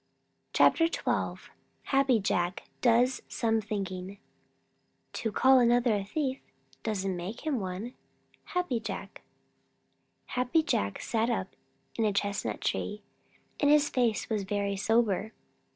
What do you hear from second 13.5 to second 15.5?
and his face was very sober.